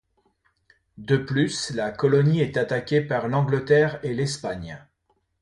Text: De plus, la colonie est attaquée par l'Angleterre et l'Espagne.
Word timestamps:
De 0.97 1.15
plus, 1.15 1.69
la 1.75 1.91
colonie 1.91 2.41
est 2.41 2.57
attaquée 2.57 3.01
par 3.01 3.27
l'Angleterre 3.27 3.99
et 4.01 4.15
l'Espagne. 4.15 4.83